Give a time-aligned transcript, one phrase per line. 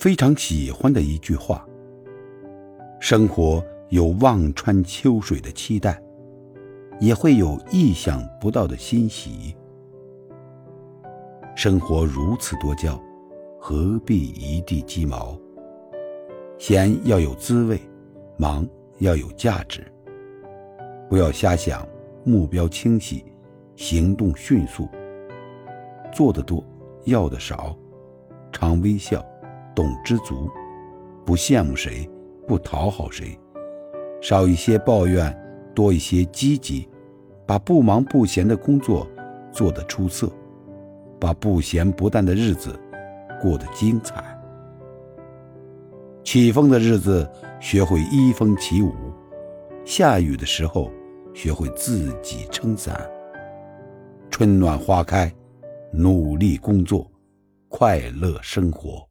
[0.00, 1.62] 非常喜欢的一句话
[3.00, 6.02] ：“生活有望穿秋水的期待，
[6.98, 9.54] 也会有意想不到的欣喜。
[11.54, 12.98] 生活如此多娇，
[13.58, 15.38] 何必一地鸡毛？
[16.56, 17.78] 闲要有滋味，
[18.38, 18.66] 忙
[19.00, 19.86] 要有价值。
[21.10, 21.86] 不要瞎想，
[22.24, 23.22] 目标清晰，
[23.76, 24.88] 行动迅速。
[26.10, 26.64] 做得多，
[27.04, 27.76] 要的少，
[28.50, 29.22] 常微笑。”
[29.80, 30.46] 懂知足，
[31.24, 32.06] 不羡慕谁，
[32.46, 33.34] 不讨好谁，
[34.20, 35.34] 少一些抱怨，
[35.74, 36.86] 多一些积极，
[37.46, 39.08] 把不忙不闲的工作
[39.50, 40.30] 做得出色，
[41.18, 42.78] 把不咸不淡的日子
[43.40, 44.22] 过得精彩。
[46.24, 47.26] 起风的日子
[47.58, 48.92] 学会依风起舞，
[49.86, 50.90] 下雨的时候
[51.32, 53.10] 学会自己撑伞。
[54.30, 55.32] 春暖花开，
[55.90, 57.10] 努力工作，
[57.70, 59.09] 快乐生活。